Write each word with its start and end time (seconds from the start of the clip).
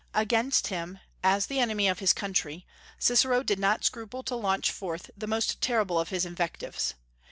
Against 0.15 0.65
him, 0.69 0.97
as 1.23 1.45
the 1.45 1.59
enemy 1.59 1.87
of 1.87 1.99
his 1.99 2.11
country, 2.11 2.65
Cicero 2.97 3.43
did 3.43 3.59
not 3.59 3.83
scruple 3.85 4.23
to 4.23 4.35
launch 4.35 4.71
forth 4.71 5.11
the 5.15 5.27
most 5.27 5.61
terrible 5.61 5.99
of 5.99 6.09
his 6.09 6.25
invectives. 6.25 6.95